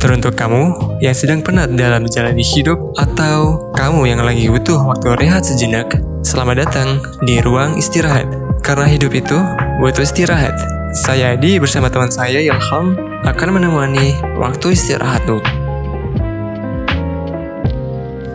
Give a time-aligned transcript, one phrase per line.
[0.00, 5.44] Teruntuk kamu yang sedang penat dalam menjalani hidup atau kamu yang lagi butuh waktu rehat
[5.44, 5.92] sejenak,
[6.24, 8.24] selamat datang di ruang istirahat.
[8.64, 9.36] Karena hidup itu
[9.76, 10.56] butuh istirahat.
[10.96, 12.96] Saya Adi bersama teman saya Ilham
[13.28, 15.44] akan menemani waktu istirahatmu.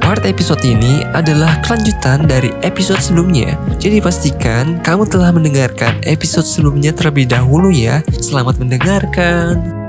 [0.05, 3.57] Part episode ini adalah kelanjutan dari episode sebelumnya.
[3.81, 8.05] Jadi pastikan kamu telah mendengarkan episode sebelumnya terlebih dahulu ya.
[8.21, 9.84] Selamat mendengarkan.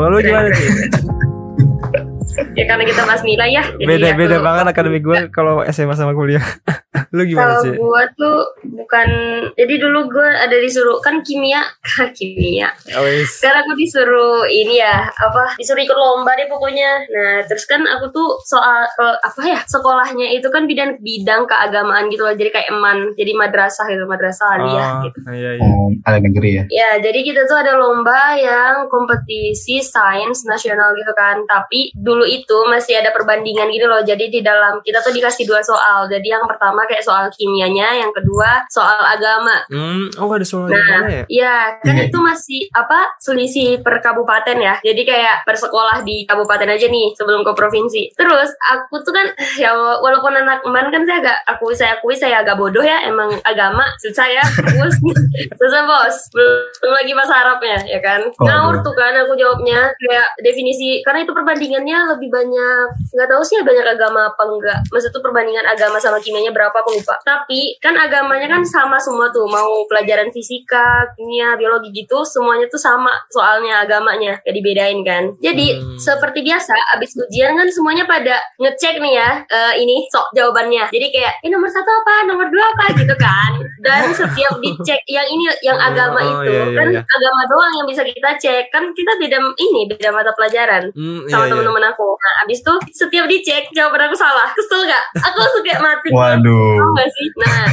[0.00, 0.68] Kalau lu gimana sih?
[2.56, 5.92] ya karena kita mas Mila ya jadi Beda aku- beda banget akademik gue kalau SMA
[5.92, 6.40] sama kuliah.
[7.12, 7.74] lu gimana kalau sih?
[7.74, 8.38] gue tuh
[8.80, 9.08] bukan
[9.54, 11.60] jadi dulu gue ada disuruh kan kimia
[12.16, 12.72] kimia
[13.04, 13.38] wis.
[13.38, 18.08] sekarang aku disuruh ini ya apa disuruh ikut lomba deh pokoknya nah terus kan aku
[18.10, 22.68] tuh soal ke- apa ya sekolahnya itu kan bidang bidang keagamaan gitu loh jadi kayak
[22.70, 25.62] eman jadi madrasah gitu madrasah aliyah Oh, gitu iya iya.
[25.62, 26.64] Oh, ada negeri ya.
[26.68, 31.42] Ya, jadi kita tuh ada lomba yang kompetisi sains nasional gitu kan.
[31.44, 34.00] Tapi dulu itu masih ada perbandingan gitu loh.
[34.00, 36.06] Jadi di dalam kita tuh dikasih dua soal.
[36.06, 39.66] Jadi yang pertama kayak soal kimianya, yang kedua soal agama.
[39.66, 41.24] Hmm, oh ada soal Nah, gimana ya?
[41.26, 42.06] Iya, kan Iya.
[42.06, 44.78] itu masih apa selisih per kabupaten ya.
[44.80, 48.14] Jadi kayak per sekolah di kabupaten aja nih sebelum ke provinsi.
[48.14, 49.26] Terus aku tuh kan
[49.58, 53.34] ya walaupun anak eman kan saya agak aku saya akui saya agak bodoh ya emang
[53.42, 54.44] agama susah ya.
[54.46, 54.94] Terus
[55.60, 56.16] susah bos.
[56.30, 58.22] Belum lagi bahasa Arabnya ya kan.
[58.38, 63.42] Oh, Ngawur tuh kan aku jawabnya kayak definisi karena itu perbandingannya lebih banyak nggak tahu
[63.42, 64.78] sih banyak agama apa enggak.
[64.88, 67.18] Maksud tuh perbandingan agama sama kimianya berapa aku lupa.
[67.22, 72.76] Tapi kan agamanya kan sama semua tuh mau pelajaran fisika, kimia, biologi gitu semuanya tuh
[72.76, 75.30] sama soalnya agamanya gak dibedain kan.
[75.38, 75.96] Jadi Hmm.
[75.96, 80.90] seperti biasa abis ujian kan semuanya pada ngecek nih ya eh, ini sok jawabannya.
[80.90, 83.52] Jadi kayak ini nomor satu apa, nomor dua apa gitu kan.
[83.80, 87.00] Dan setiap dicek yang ini yang agama Oh, itu iya, iya, kan iya.
[87.00, 91.30] agama doang yang bisa kita cek kan kita beda ini beda mata pelajaran Hmm, iya,
[91.30, 91.50] sama iya.
[91.54, 92.08] teman-teman aku.
[92.12, 94.48] Nah, abis itu setiap dicek jawaban aku salah.
[94.52, 95.04] Kesel gak?
[95.22, 96.08] Aku kayak mati.
[96.10, 96.76] Waduh.
[96.80, 97.26] Tau gak sih?
[97.36, 97.64] Nah,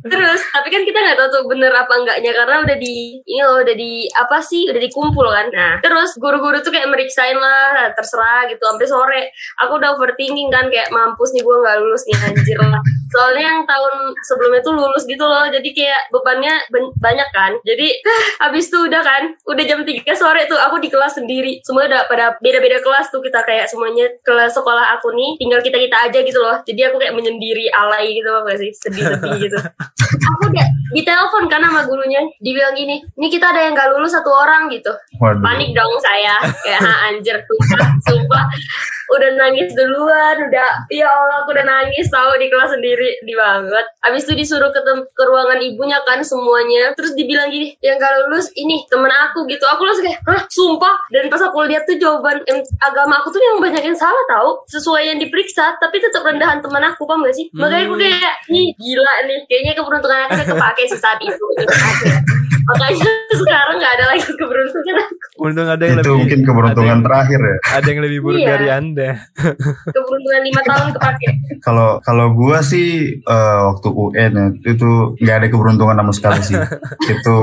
[0.00, 3.60] terus tapi kan kita nggak tahu tuh bener apa enggaknya karena udah di ini loh
[3.60, 5.46] udah di apa sih udah dikumpul kan.
[5.52, 9.22] Nah, terus guru-guru tuh kayak meriksain lah terserah gitu sampai sore.
[9.66, 12.82] Aku udah overthinking kan kayak mampus nih gue nggak lulus nih anjir lah.
[13.10, 15.44] Soalnya yang tahun sebelumnya tuh lulus gitu loh.
[15.50, 17.52] Jadi kayak bebannya ben- banyak kan.
[17.66, 17.88] Jadi
[18.44, 21.60] habis tuh udah kan udah jam 3 sore tuh aku di kelas sendiri.
[21.66, 25.96] Semua udah pada beda-beda kelas tuh kita kayak semuanya kelas sekolah aku nih tinggal kita-kita
[26.08, 26.56] aja gitu loh.
[26.64, 29.58] Jadi aku kayak menyendiri alay gitu loh gak sih sedih-sedih gitu.
[29.98, 34.30] aku udah ditelepon kan sama gurunya dibilang gini, "Ini kita ada yang gak lulus satu
[34.30, 34.90] orang gitu."
[35.22, 35.42] Waduh.
[35.42, 36.42] Panik dong saya.
[36.64, 38.44] Kayak ha anjir sumpah, sumpah
[39.10, 43.86] udah nangis duluan, udah ya Allah aku udah nangis tahu di kelas sendiri di banget.
[44.06, 46.94] Abis itu disuruh ke, ke ruangan ibunya kan semuanya.
[46.94, 49.66] Terus dibilang gini, yang gak lulus ini temen aku gitu.
[49.66, 50.94] Aku langsung kayak, hah sumpah.
[51.10, 54.62] Dan pas aku lihat tuh jawaban em, agama aku tuh yang banyak yang salah tahu
[54.70, 57.50] sesuai yang diperiksa, tapi tetap rendahan teman aku paham gak sih?
[57.50, 61.44] Makanya aku kayak, nih gila nih, kayaknya keberuntungan aku udah kepake sih saat itu.
[61.56, 61.74] Gitu.
[62.60, 65.14] Makanya sekarang gak ada lagi keberuntungan aku.
[65.40, 67.56] Untung ada yang Itu lebih mungkin keberuntungan ada, terakhir ya.
[67.72, 68.48] ada yang lebih buruk Iya.
[68.52, 69.10] dari Anda.
[69.88, 71.28] Keberuntungan lima tahun kepake.
[71.60, 76.56] Kalau kalau gua sih eh, waktu UN ya, itu nggak ada keberuntungan sama sekali sih.
[77.08, 77.36] itu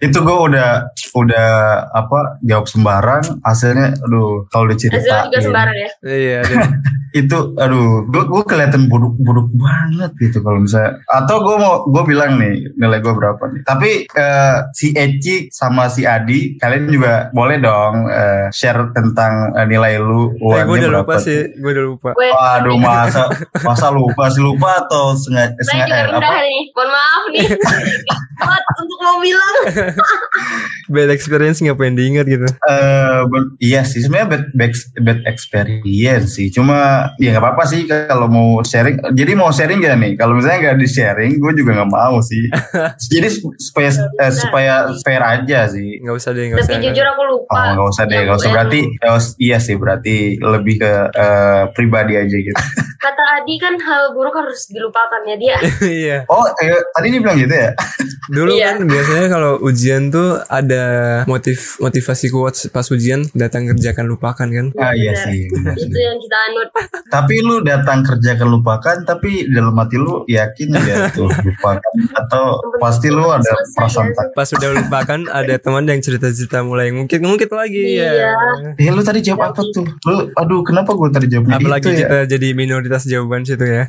[0.00, 0.68] itu gua udah
[1.12, 1.48] udah
[1.90, 5.88] apa jawab sembarang hasilnya aduh kalau Hasilnya juga diceritain sembarang ya.
[6.06, 6.56] Iya, ada.
[7.20, 12.36] itu aduh gua gua kelihatan buruk-buruk banget gitu kalau misalnya atau gua mau gua bilang
[12.36, 13.62] nih nilai gua berapa nih.
[13.62, 19.64] Tapi eh, si Eci sama si Adi kalian juga boleh dong eh, share tentang eh,
[19.64, 22.10] nilai lu Eh, gue udah berapa lupa sih, gue udah lupa.
[22.12, 23.22] Gue Waduh masa
[23.68, 26.60] masa lupa sih lupa atau sengaja sengaja eh, apa nih.
[26.72, 27.46] Mohon maaf nih.
[28.40, 29.54] Buat untuk mau bilang.
[30.90, 32.46] Bad experience ngapain diingat gitu.
[32.66, 36.74] eh, ber- iya sih sebenarnya bad, bad bad experience sih cuma
[37.16, 40.78] ya nggak apa-apa sih kalau mau sharing jadi mau sharing gak nih kalau misalnya nggak
[40.78, 42.42] di sharing gue juga nggak mau sih
[43.12, 46.74] jadi sup- supaya eh, supaya fair aja sih Nggak usah deh, nggak usah.
[46.74, 47.54] Tapi jujur aku lupa.
[47.54, 52.14] Oh nggak usah deh, nggak usah berarti ya, iya sih berarti lebih ke eh, pribadi
[52.16, 52.54] aja gitu.
[53.00, 55.56] Kata Adi kan hal buruk harus dilupakan ya dia.
[56.00, 56.16] Iya.
[56.26, 57.72] Oh, eh, tadi dia bilang gitu ya?
[58.30, 58.66] Dulu Iya.
[58.70, 60.84] kan biasanya kalau ujian tuh ada
[61.24, 64.66] motif motivasi quotes pas ujian datang kerjakan lupakan kan.
[64.76, 65.48] Ah iya sih.
[65.48, 66.68] Itu yang kita anut.
[67.14, 72.44] Tapi lu datang kerjakan lupakan, tapi dalam hati lu yakin ya tuh lupakan atau
[72.76, 74.14] pasti lu ada perasaan ya.
[74.14, 74.26] tak.
[74.32, 78.10] Pas udah lupakan ada teman yang cerita-cerita mulai ngungkit-ngungkit lagi Iya.
[78.14, 78.30] ya.
[78.78, 79.88] Eh lu tadi jawab apa tuh?
[80.04, 81.98] Lu aduh kenapa gue tadi jawab Apalagi itu ya?
[81.98, 83.86] kita jadi minoritas jawaban situ ya.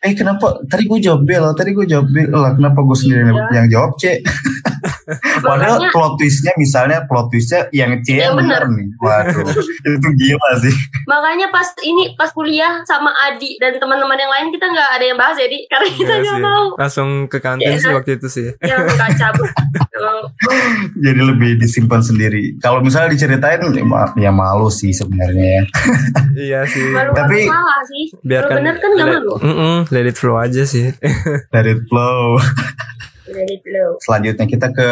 [0.00, 3.36] Eh kenapa tadi gue jawab bel, tadi gue jawab bel lah kenapa gue sendiri yang-
[3.36, 3.52] Iya.
[3.52, 4.04] yang jawab C?
[5.46, 8.88] Padahal plot twistnya misalnya plot twistnya yang C Yang bener nih.
[8.96, 9.46] Waduh,
[9.88, 10.74] itu gila sih.
[11.04, 15.16] Makanya pas ini pas kuliah sama Adi dan teman-teman yang lain kita nggak ada yang
[15.16, 16.42] bahas jadi karena kita Iya nggak sih.
[16.42, 16.64] mau.
[16.76, 17.78] Langsung ke kantin Iya.
[17.78, 18.48] sih waktu itu sih.
[18.60, 19.44] Ya langsung kaca bu.
[19.90, 20.18] Emang
[21.04, 22.56] Jadi lebih disimpan sendiri.
[22.58, 23.84] Kalau misalnya diceritain ya,
[24.18, 25.64] ya malu sih sebenarnya ya.
[26.36, 26.82] iya sih.
[26.90, 28.04] malu Tapi- malu salah sih.
[28.20, 29.34] Biarkan bener kan nggak malu.
[29.40, 30.92] Mm-mm, let it flow aja sih.
[31.50, 32.38] Let it flow.
[34.00, 34.90] Selanjutnya kita ke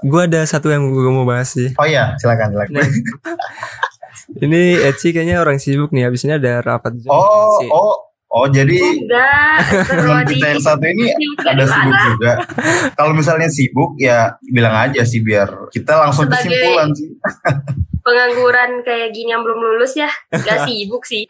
[0.00, 1.72] gue ada satu yang gue mau bahas sih.
[1.74, 2.72] Oh iya, silakan silakan.
[2.74, 2.88] Nah,
[4.44, 6.04] ini Eci kayaknya orang sibuk nih.
[6.04, 6.96] Habis ini ada rapat.
[6.96, 7.68] Zoom Oh, sih.
[7.68, 7.94] oh,
[8.28, 9.56] oh jadi Enggak.
[10.02, 11.06] teman kita yang satu ini
[11.38, 12.32] ada sibuk juga.
[12.92, 17.10] Kalau misalnya sibuk ya bilang aja sih biar kita langsung Sebagai- kesimpulan sih.
[17.98, 20.06] Pengangguran kayak gini yang belum lulus ya.
[20.30, 21.26] Gak sibuk sih.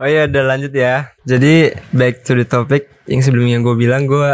[0.00, 1.12] Oh iya udah lanjut ya.
[1.22, 4.32] Jadi back to the topic yang sebelumnya gue bilang gue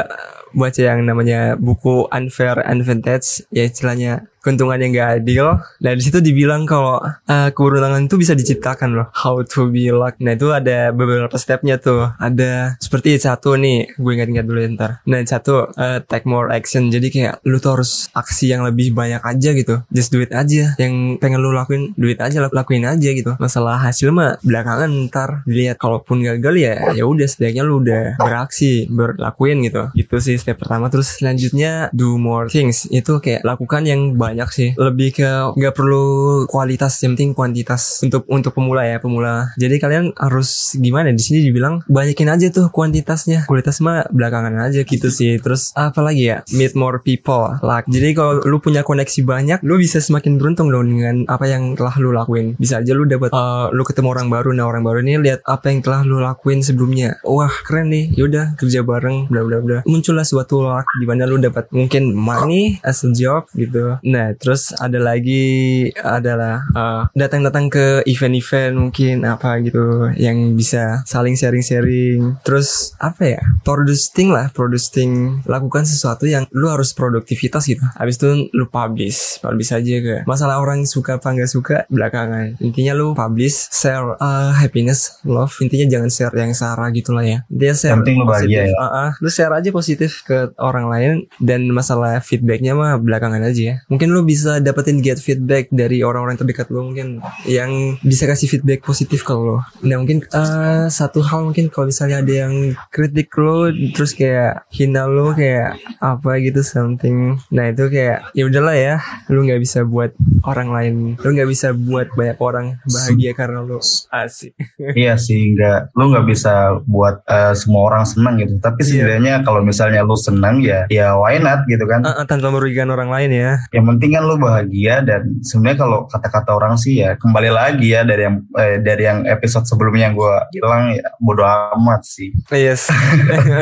[0.54, 5.58] baca yang namanya buku Unfair Advantage ya istilahnya keuntungan yang gak adil.
[5.82, 9.10] Dan di situ dibilang kalau uh, keberuntungan itu bisa diciptakan loh.
[9.10, 10.14] How to be luck.
[10.22, 12.14] Nah itu ada beberapa stepnya tuh.
[12.22, 14.90] Ada seperti satu nih, gue ingat-ingat dulu ya ntar.
[15.10, 16.86] Nah satu uh, take more action.
[16.94, 19.82] Jadi kayak lu tuh harus aksi yang lebih banyak aja gitu.
[19.90, 20.76] Just do it aja.
[20.78, 23.34] Yang pengen lu lakuin, duit aja lak- lakuin aja gitu.
[23.40, 25.80] Masalah hasil mah belakangan ntar dilihat.
[25.80, 29.88] Kalaupun gagal ya, ya udah setidaknya lu udah beraksi, berlakuin gitu.
[29.96, 30.92] Itu sih step pertama.
[30.92, 32.84] Terus selanjutnya do more things.
[32.92, 34.76] Itu kayak lakukan yang banyak sih.
[34.76, 36.04] Lebih ke nggak perlu
[36.50, 39.54] kualitas, yang penting kuantitas untuk untuk pemula ya pemula.
[39.56, 43.48] Jadi kalian harus gimana di sini dibilang banyakin aja tuh kuantitasnya.
[43.48, 45.38] Kualitas mah belakangan aja gitu sih.
[45.38, 46.42] Terus apa lagi ya?
[46.52, 47.56] Meet more people.
[47.62, 51.78] Like jadi kalau lu punya koneksi banyak, lu bisa semakin beruntung dong dengan apa yang
[51.78, 52.58] telah lu lakuin.
[52.58, 54.50] Bisa aja lu dapat eh, lu ketemu orang baru.
[54.52, 57.22] Nah orang baru ini lihat apa yang telah lu lakuin sebelumnya.
[57.22, 58.16] Wah keren nih.
[58.18, 59.30] Yaudah kerja bareng.
[59.30, 59.78] Bla bla bla.
[59.86, 64.00] Muncullah suatu luck di mana lu dapat mungkin money as a job gitu.
[64.02, 71.38] Nah terus ada lagi adalah eh, datang-datang ke event-event mungkin apa gitu yang bisa saling
[71.38, 72.40] sharing-sharing.
[72.42, 73.42] Terus apa ya?
[73.62, 77.84] Producing lah, producing lakukan sesuatu yang lu harus produktivitas gitu.
[77.94, 82.56] Habis itu lu publish, publish aja ke masalah orang suka apa nggak suka belakangan.
[82.58, 85.52] Intinya lu publish, share uh, happiness, love.
[85.60, 87.38] Intinya jangan share yang sarah gitu lah ya.
[87.52, 88.72] Dia share Yang penting lu bahagia positif.
[88.72, 88.80] ya.
[88.80, 89.10] Ah, ah.
[89.20, 91.12] lu share aja positif ke orang lain
[91.42, 93.76] dan masalah feedbacknya mah belakangan aja ya.
[93.92, 98.80] Mungkin lu bisa dapetin get feedback dari orang-orang terdekat lu mungkin yang bisa kasih feedback
[98.80, 99.60] positif ke lo.
[99.84, 105.04] Nah mungkin eh, satu hal mungkin kalau misalnya ada yang kritik lo terus kayak hina
[105.04, 107.36] lo kayak apa gitu something.
[107.52, 108.96] Nah itu kayak ya udahlah ya,
[109.28, 110.16] lu nggak bisa buat
[110.48, 114.56] orang lain, lu nggak bisa buat banyak orang bahagia karena lo asik.
[114.96, 118.56] iya sih, nggak lu nggak bisa buat eh, semua orang senang gitu.
[118.56, 118.88] Tapi Iya.
[118.88, 122.06] setidaknya kalau misalnya lu senang ya, ya why not gitu kan.
[122.06, 123.52] Ah, ah, tanpa merugikan orang lain ya.
[123.74, 128.04] Yang penting kan lu bahagia dan sebenarnya kalau kata-kata orang sih ya kembali lagi ya
[128.04, 132.30] dari yang eh, dari yang episode sebelumnya yang gue bilang ya bodo amat sih.
[132.52, 132.92] Yes.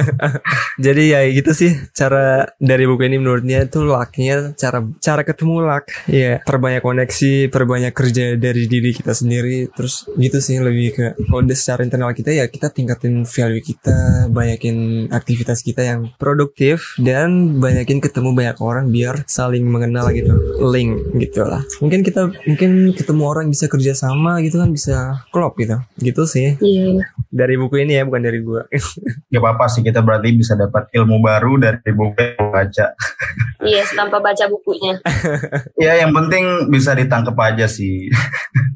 [0.84, 5.86] Jadi ya gitu sih cara dari buku ini menurutnya itu lucknya cara cara ketemu luck.
[6.10, 9.70] Ya perbanyak koneksi, perbanyak kerja dari diri kita sendiri.
[9.70, 15.08] Terus gitu sih lebih ke kode secara internal kita ya kita tingkatin value kita, banyakin
[15.12, 20.23] aktivitas kita yang produktif dan banyakin ketemu banyak orang biar saling mengenal gitu,
[20.64, 21.60] link gitu lah.
[21.78, 25.76] Mungkin kita mungkin ketemu orang bisa kerja sama gitu kan bisa klop gitu.
[25.96, 27.04] Gitu sih Iya.
[27.28, 28.64] dari buku ini ya bukan dari gua.
[29.32, 32.86] Gak apa-apa sih kita berarti bisa dapat ilmu baru dari buku yang baca.
[33.64, 35.00] Iya, tanpa baca bukunya.
[35.80, 38.12] Ya yang penting bisa ditangkap aja sih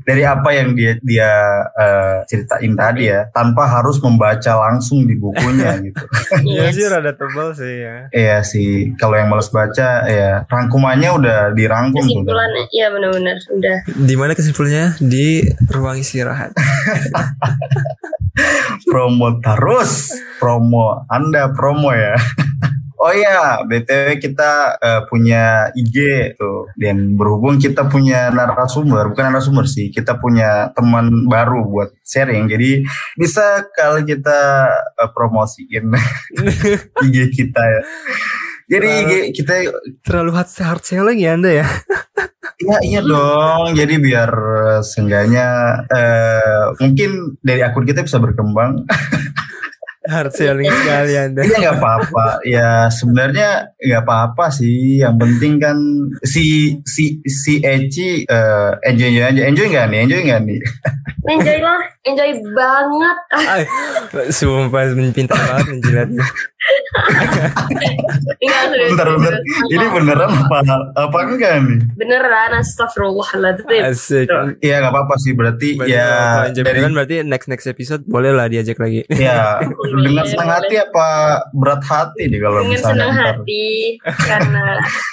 [0.02, 1.28] dari apa yang dia dia
[1.76, 6.00] eh, ceritain tadi ya tanpa harus membaca langsung di bukunya gitu.
[6.42, 6.74] Iya Yes.
[6.74, 7.96] sih rada tebal sih ya.
[8.10, 12.24] Iya sih kalau yang males baca ya rangkumannya udah dirangkum tuh.
[12.24, 13.76] Kesimpulannya, iya benar-benar udah.
[13.86, 14.86] Di mana kesimpulannya?
[15.02, 16.52] Di ruang istirahat.
[18.86, 22.14] promo terus promo anda promo ya
[22.98, 25.94] Oh iya, BTW kita eh, punya IG
[26.34, 32.50] tuh dan berhubung kita punya narasumber, bukan narasumber sih, kita punya teman baru buat sharing.
[32.50, 32.82] Jadi
[33.14, 34.66] bisa kali kita
[34.98, 35.94] eh, promosiin
[37.06, 37.82] IG kita ya.
[38.68, 39.54] Jadi IG kita
[40.04, 41.66] Terlalu hard, hard selling ya Anda ya?
[42.58, 43.70] Iya iya dong.
[43.78, 45.46] Jadi biar eh, seenggaknya
[45.94, 48.82] eh, mungkin dari akun kita bisa berkembang.
[50.08, 51.44] Hard selling sekali Anda.
[51.46, 52.42] Iya nggak apa-apa.
[52.42, 54.98] Ya sebenarnya nggak apa-apa sih.
[55.04, 55.78] Yang penting kan
[56.26, 59.42] si si si Eci eh, enjoy enjoy aja.
[59.46, 59.98] Enjoy nggak nih?
[60.08, 60.60] Enjoy nggak nih?
[61.28, 63.16] Enjoy lah, enjoy banget.
[63.52, 63.62] Ay,
[64.28, 66.26] Sumpah pintar banget menjilatnya.
[68.38, 68.90] Enggak serius.
[68.92, 69.34] Bentar, bentar.
[69.68, 70.58] Ini beneran apa,
[70.96, 71.78] apa enggak nih?
[71.94, 73.82] beneran astagfirullahaladzim.
[73.84, 74.26] Asik.
[74.60, 76.08] Iya nggak apa-apa sih berarti Berarti ya
[76.52, 79.02] dari beneran berarti next next episode boleh lah diajak lagi.
[79.14, 81.08] ya Boleh, dengan senang hati apa
[81.52, 83.26] berat hati nih kalau Dengan misalnya senang ntar.
[83.38, 83.64] hati
[84.02, 84.64] karena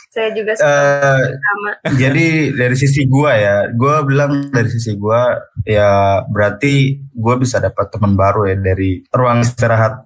[0.07, 1.71] saya juga suka Eh, sama.
[1.97, 7.63] jadi dari sisi gua ya, gua bilang dari sisi gua ya berarti really gua bisa
[7.63, 10.05] dapat teman baru ya dari ruang istirahat.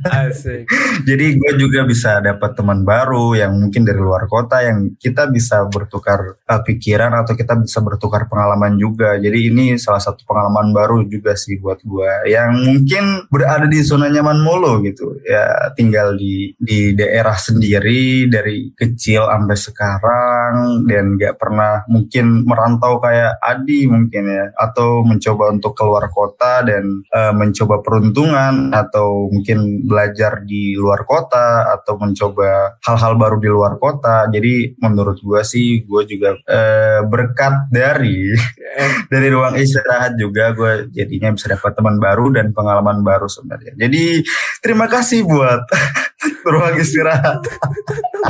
[0.00, 0.64] Asik.
[1.08, 5.68] Jadi gue juga bisa dapat teman baru yang mungkin dari luar kota yang kita bisa
[5.68, 9.20] bertukar uh, pikiran atau kita bisa bertukar pengalaman juga.
[9.20, 14.08] Jadi ini salah satu pengalaman baru juga sih buat gue yang mungkin berada di zona
[14.08, 15.20] nyaman mulu gitu.
[15.28, 20.52] Ya tinggal di di daerah sendiri dari kecil sampai sekarang
[20.88, 27.04] dan gak pernah mungkin merantau kayak Adi mungkin ya atau mencoba untuk keluar kota dan
[27.12, 33.76] uh, mencoba peruntungan atau mungkin belajar di luar kota atau mencoba hal-hal baru di luar
[33.76, 34.26] kota.
[34.32, 38.32] Jadi menurut gua sih gue juga eh, berkat dari
[39.12, 43.76] dari ruang istirahat juga gue jadinya bisa dapat teman baru dan pengalaman baru sebenarnya.
[43.76, 44.24] Jadi
[44.62, 45.66] terima kasih buat
[46.44, 47.40] ruang istirahat.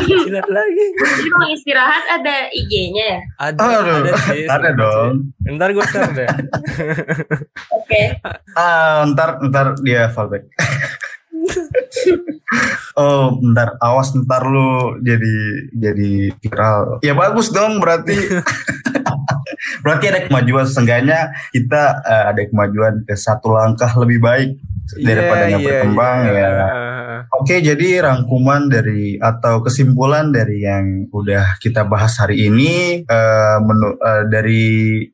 [0.06, 0.86] Jilat lagi.
[1.26, 3.20] Ruang istirahat ada IG-nya ya?
[3.38, 4.44] Ada, Aduh, ada sih.
[4.46, 5.34] ada dong.
[5.44, 6.28] Ntar gue share deh.
[7.74, 8.02] Oke.
[8.54, 10.46] Ah, ntar ntar dia fallback.
[13.00, 15.34] oh, ntar awas ntar lu jadi
[15.74, 17.02] jadi viral.
[17.02, 18.16] Ya bagus dong berarti.
[19.84, 24.50] berarti ada kemajuan seenggaknya kita eh, ada kemajuan ke satu langkah lebih baik
[24.96, 26.32] daripada Iya, nggak iya, berkembang iya.
[26.34, 26.68] ya.
[27.30, 33.96] Oke, jadi rangkuman dari atau kesimpulan dari yang udah kita bahas hari ini eh, menu-
[33.96, 34.64] eh, dari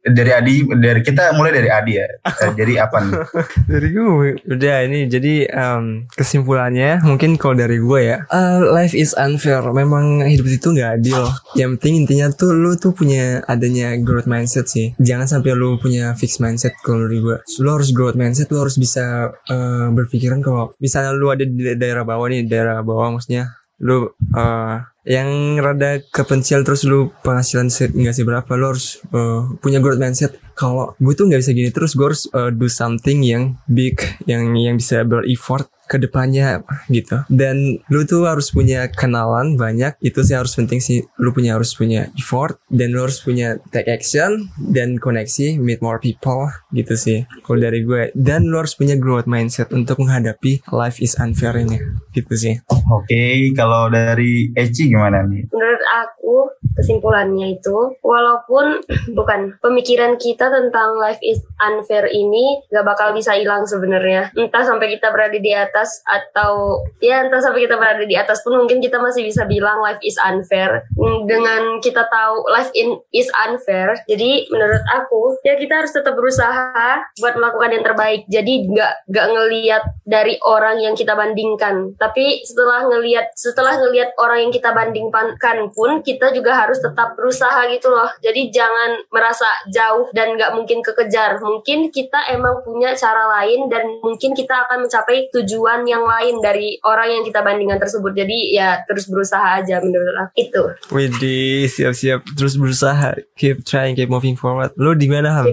[0.00, 2.06] dari Adi dari kita mulai dari Adi ya.
[2.24, 3.14] Eh, jadi apa nih?
[3.70, 9.12] Dari gue Udah ini jadi em, kesimpulannya Mungkin kalau dari gue ya eh, Life is
[9.14, 11.22] unfair Memang hidup itu gak adil
[11.54, 16.14] Yang penting intinya tuh Lu tuh punya adanya growth mindset sih Jangan sampai lu punya
[16.14, 20.76] fixed mindset Kalau dari gue Lu harus growth mindset Lu harus bisa eh, berpikiran kalau
[20.84, 26.66] Misalnya lu ada di daerah bawah nih Daerah bawah maksudnya Lu eh, yang rada kepencil
[26.66, 30.34] terus lu penghasilan se- nggak seberapa lu harus eh, punya growth mindset.
[30.56, 34.50] Kalau gue tuh nggak bisa gini terus gue harus eh, do something yang big yang
[34.56, 37.22] yang bisa ber-effort ke depannya gitu.
[37.30, 39.96] Dan lu tuh harus punya kenalan banyak.
[40.02, 41.06] Itu sih harus penting sih.
[41.18, 46.02] Lu punya harus punya effort dan lu harus punya take action dan koneksi meet more
[46.02, 48.10] people gitu sih kalau dari gue.
[48.12, 51.78] Dan lu harus punya growth mindset untuk menghadapi life is unfair ini
[52.12, 52.54] gitu sih.
[52.90, 55.46] Oke, kalau dari Eci gimana nih?
[55.50, 56.36] Menurut aku
[56.76, 58.84] kesimpulannya itu walaupun
[59.18, 64.30] bukan pemikiran kita tentang life is unfair ini gak bakal bisa hilang sebenarnya.
[64.36, 68.60] Entah sampai kita berada di atas atau ya entah sampai kita berada di atas pun
[68.60, 70.84] mungkin kita masih bisa bilang life is unfair.
[71.26, 77.02] Dengan kita tahu life in is unfair, jadi menurut aku ya kita harus tetap berusaha
[77.18, 78.20] buat melakukan yang terbaik.
[78.28, 84.48] Jadi nggak nggak ngelihat dari orang yang kita bandingkan, tapi setelah ngelihat setelah ngelihat orang
[84.48, 88.10] yang kita bandingkan pun kita juga harus tetap berusaha gitu loh.
[88.18, 91.38] Jadi jangan merasa jauh dan nggak mungkin kekejar.
[91.38, 96.80] Mungkin kita emang punya cara lain dan mungkin kita akan mencapai tujuan yang lain dari
[96.82, 98.12] orang yang kita bandingkan tersebut.
[98.16, 100.62] Jadi ya terus berusaha aja menurut aku itu.
[100.90, 104.72] Widih, siap-siap terus berusaha, keep trying, keep moving forward.
[104.80, 105.46] Lu di mana Ham?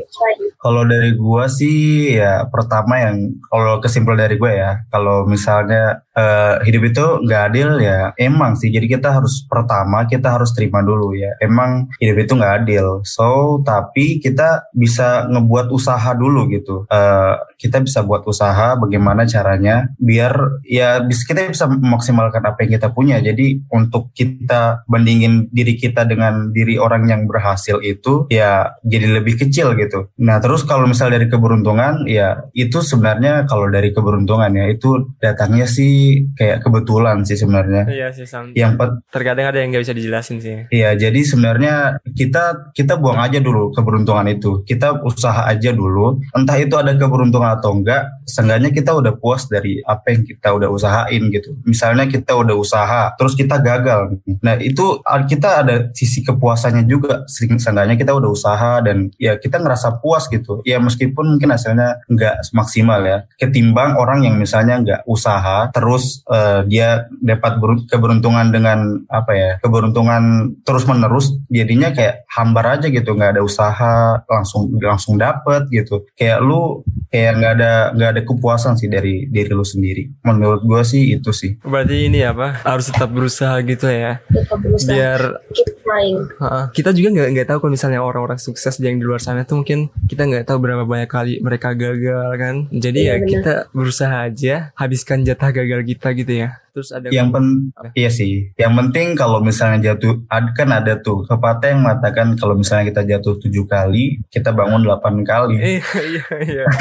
[0.63, 6.55] Kalau dari gua sih ya pertama yang kalau kesimpulan dari gue ya, kalau misalnya eh,
[6.63, 8.69] hidup itu nggak adil ya emang sih.
[8.71, 11.35] Jadi kita harus pertama kita harus terima dulu ya.
[11.41, 13.03] Emang hidup itu nggak adil.
[13.03, 16.85] So tapi kita bisa ngebuat usaha dulu gitu.
[16.87, 22.89] Eh, kita bisa buat usaha bagaimana caranya biar ya kita bisa memaksimalkan apa yang kita
[22.93, 23.17] punya.
[23.19, 29.41] Jadi untuk kita bandingin diri kita dengan diri orang yang berhasil itu ya jadi lebih
[29.41, 30.13] kecil gitu.
[30.21, 35.65] Nah terus kalau misal dari keberuntungan ya itu sebenarnya kalau dari keberuntungan ya itu datangnya
[35.65, 37.89] sih kayak kebetulan sih sebenarnya.
[37.89, 38.53] Iya sih, Sam.
[38.53, 40.67] Yang pet- Terkadang ada yang nggak bisa dijelasin sih.
[40.69, 41.73] Iya, jadi sebenarnya
[42.11, 44.61] kita kita buang aja dulu keberuntungan itu.
[44.67, 46.19] Kita usaha aja dulu.
[46.35, 50.69] Entah itu ada keberuntungan atau enggak, seenggaknya kita udah puas dari apa yang kita udah
[50.69, 51.55] usahain gitu.
[51.63, 54.19] Misalnya kita udah usaha, terus kita gagal.
[54.43, 57.23] Nah, itu kita ada sisi kepuasannya juga.
[57.31, 60.59] Seenggaknya kita udah usaha dan ya kita ngerasa puas gitu gitu.
[60.67, 63.23] Ya meskipun mungkin hasilnya nggak maksimal ya.
[63.39, 69.51] Ketimbang orang yang misalnya nggak usaha terus eh, dia dapat ber- keberuntungan dengan apa ya
[69.63, 76.03] keberuntungan terus menerus jadinya kayak hambar aja gitu nggak ada usaha langsung langsung dapet gitu.
[76.19, 80.09] Kayak lu kayak nggak ada nggak ada kepuasan sih dari diri lu sendiri.
[80.27, 81.55] Menurut gue sih itu sih.
[81.63, 82.59] Berarti ini apa?
[82.65, 84.19] Harus tetap berusaha gitu ya.
[84.27, 85.21] Tetap berusaha Biar
[85.53, 86.19] keep trying.
[86.41, 89.61] Ha, kita juga nggak nggak tahu kalau misalnya orang-orang sukses yang di luar sana tuh
[89.61, 92.55] mungkin kita nggak tahu berapa banyak kali mereka gagal kan.
[92.73, 96.57] Jadi Iya, ya kita berusaha aja habiskan jatah gagal kita gitu ya.
[96.73, 100.25] Terus ada yang pen iya sih yang penting kalau misalnya jatuh
[100.57, 105.21] kan ada tuh pepatah yang mengatakan kalau misalnya kita jatuh tujuh kali kita bangun delapan
[105.21, 106.65] kali Iya iya iya.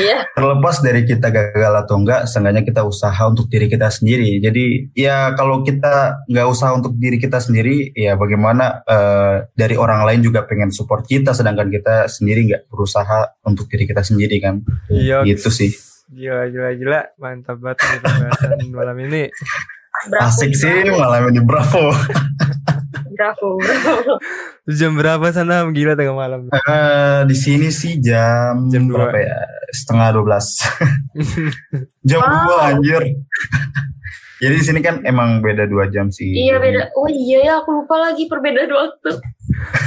[0.00, 0.18] Iya.
[0.32, 4.64] terlepas dari kita gagal atau enggak seenggaknya kita usaha untuk diri kita sendiri jadi
[4.96, 10.24] ya kalau kita nggak usaha untuk diri kita sendiri ya bagaimana eh, dari orang lain
[10.24, 15.22] juga pengen support kita sedangkan kita sendiri nggak berusaha untuk diri kita sendiri kan Iya.
[15.26, 15.70] gitu sih
[16.10, 19.22] Gila gila gila mantap banget nih pembahasan malam ini.
[20.00, 20.26] Bravo.
[20.26, 21.92] asik sih malam ini bravo
[23.10, 23.48] Bravo.
[23.60, 24.16] Bravo.
[24.66, 25.68] Jam berapa sana?
[25.68, 26.48] Gila tengah malam.
[26.48, 29.06] Eh, di sini sih jam, Jam dua.
[29.06, 29.36] berapa ya?
[29.70, 30.24] Setengah 12.
[32.08, 32.64] jam Wow.
[32.64, 33.02] 2 anjir.
[34.40, 36.32] Jadi di sini kan emang beda dua jam sih.
[36.32, 36.96] Iya beda.
[36.96, 39.20] Oh iya ya aku lupa lagi perbedaan waktu.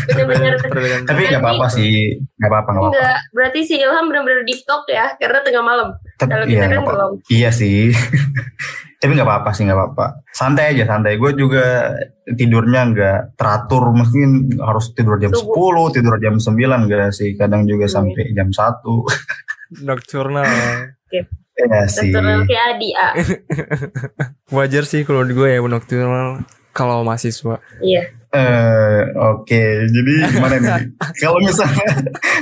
[0.06, 1.94] Perbedaan- Tapi nggak apa-apa sih,
[2.36, 2.96] nggak apa-apa nggak apa-apa.
[2.96, 5.90] Enggak, berarti si Ilham benar-benar deep talk ya, karena tengah malam.
[6.16, 6.94] Tapi Kalau iya kita kan nggak apa-apa.
[6.94, 7.12] belum.
[7.30, 7.80] Iya sih.
[9.02, 10.06] Tapi nggak apa-apa sih nggak apa-apa.
[10.30, 11.16] Santai aja santai.
[11.16, 11.92] Gue juga
[12.26, 13.92] tidurnya nggak teratur.
[13.92, 15.92] Mungkin harus tidur jam Subuh.
[15.92, 17.36] 10, tidur jam 9 enggak sih.
[17.36, 17.96] Kadang juga Hmm.
[18.00, 19.04] sampai jam 1.
[19.84, 20.48] Nocturnal.
[21.12, 22.10] Iya sih.
[22.10, 22.90] Dokter kayak Adi.
[24.50, 26.42] Wajar sih kalau di gue ya nocturnal
[26.72, 27.60] kalau mahasiswa.
[27.80, 28.08] Iya.
[28.34, 29.64] Eh, oke.
[29.94, 30.90] Jadi gimana nih?
[31.22, 31.86] kalau misalnya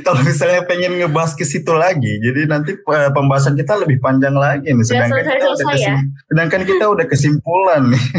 [0.07, 4.71] kalau misalnya pengen ngebahas ke situ lagi, jadi nanti eh, pembahasan kita lebih panjang lagi
[4.71, 4.87] nih.
[4.87, 5.99] Sedangkan kita, udah selesai-selesai ya?
[6.31, 8.03] sedangkan kita udah kesimpulan nih.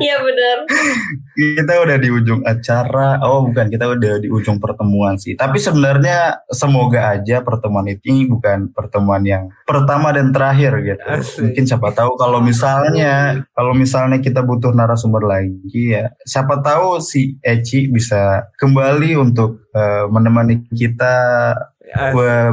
[0.00, 0.56] Iya benar.
[1.40, 3.16] kita udah di ujung acara.
[3.24, 5.32] Oh, bukan, kita udah di ujung pertemuan sih.
[5.32, 11.04] Tapi sebenarnya semoga aja pertemuan ini bukan pertemuan yang pertama dan terakhir gitu.
[11.08, 11.40] Asik.
[11.50, 17.40] Mungkin siapa tahu kalau misalnya kalau misalnya kita butuh narasumber lagi ya, siapa tahu si
[17.40, 21.16] Eci bisa kembali untuk eh, menemani kita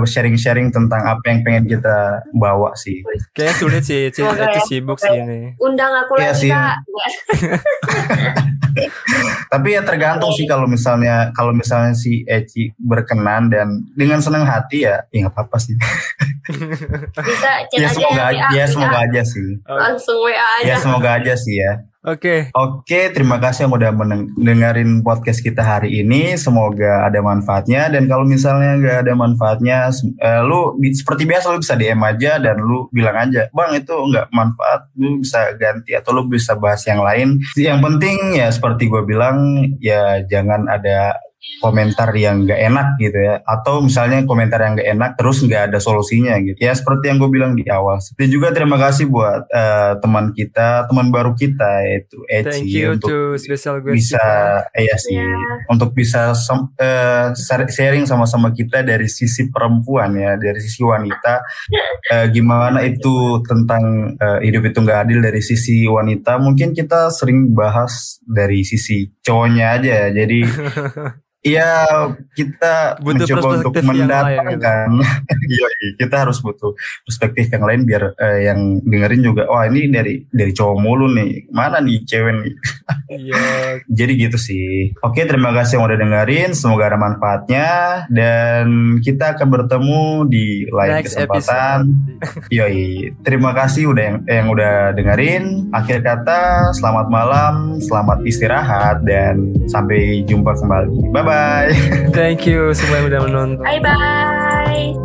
[0.08, 3.02] sharing-sharing tentang apa yang pengen kita bawa sih.
[3.34, 4.22] Kayaknya sulit sih, Ci.
[4.24, 4.62] Itu ya.
[4.66, 5.54] sibuk sih ini.
[5.62, 6.52] Undang aku Iya lagi sih.
[6.52, 6.78] kak.
[9.54, 14.86] Tapi ya tergantung sih kalau misalnya kalau misalnya si Eci berkenan dan dengan senang hati
[14.86, 15.74] ya, ya nggak apa-apa sih.
[17.28, 19.50] Bisa chat ya aja semoga ya, aja, ya semoga aja sih.
[19.66, 20.66] Langsung WA aja.
[20.68, 21.74] Ya semoga aja sih ya.
[22.08, 26.40] Oke, Oke, terima kasih yang udah mendengarin podcast kita hari ini.
[26.40, 31.60] Semoga ada manfaatnya dan kalau misalnya nggak ada manfaatnya, eh, lu di- seperti biasa lu
[31.60, 36.16] bisa DM aja dan lu bilang aja, bang itu nggak manfaat, lu bisa ganti atau
[36.16, 37.44] lu bisa bahas yang lain.
[37.60, 41.12] Yang penting ya seperti gue bilang ya jangan ada
[41.58, 45.80] komentar yang nggak enak gitu ya atau misalnya komentar yang nggak enak terus nggak ada
[45.80, 49.94] solusinya gitu ya seperti yang gue bilang di awal dan juga terima kasih buat eh,
[49.98, 54.76] teman kita teman baru kita yaitu Eci thank you untuk special bisa kita.
[54.76, 55.26] eh, ya sih Ya.
[55.68, 61.42] untuk bisa sem- eh, share- sharing sama-sama kita dari sisi perempuan ya dari sisi wanita
[62.08, 67.50] eh, gimana itu tentang eh, hidup itu nggak adil dari sisi wanita mungkin kita sering
[67.52, 70.08] bahas dari sisi cowoknya aja ya.
[70.14, 70.40] jadi
[71.48, 71.72] Iya,
[72.36, 74.90] kita Butuh mencoba untuk mendatangkan.
[75.48, 76.76] Iya, iya, kita harus butuh
[77.08, 81.48] perspektif yang lain biar eh, yang dengerin juga, wah ini dari dari cowok mulu nih,
[81.56, 82.54] mana nih cewek nih.
[83.08, 84.92] Iya, Jadi gitu sih.
[85.00, 86.52] Oke, terima kasih yang udah dengerin.
[86.52, 87.68] Semoga ada manfaatnya
[88.12, 91.32] dan kita akan bertemu di lain next kesempatan.
[91.32, 91.88] episode.
[92.52, 95.72] Yoi, terima kasih udah yang, yang udah dengerin.
[95.72, 101.12] Akhir kata, selamat malam, selamat istirahat dan sampai jumpa kembali.
[101.16, 101.70] Bye bye.
[102.18, 103.62] Thank you semua yang udah menonton.
[103.62, 104.98] Bye bye.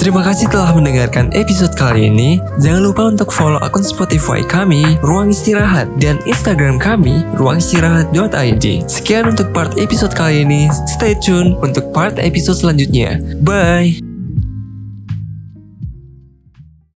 [0.00, 2.40] Terima kasih telah mendengarkan episode kali ini.
[2.56, 8.88] Jangan lupa untuk follow akun Spotify kami, Ruang Istirahat, dan Instagram kami, ruangistirahat.id.
[8.88, 10.72] Sekian untuk part episode kali ini.
[10.88, 13.20] Stay tune untuk part episode selanjutnya.
[13.44, 14.09] Bye!